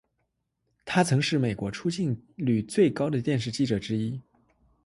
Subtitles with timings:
[0.83, 4.19] 他曾是美国出境频率最高的电视记者之一。